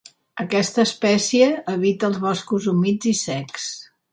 Aquesta 0.43 0.85
espècie 0.87 1.51
habita 1.75 2.09
els 2.09 2.19
boscos 2.27 2.69
humits 2.73 3.11
i 3.13 3.17
secs. 3.25 3.69